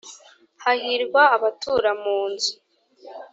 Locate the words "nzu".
2.31-2.53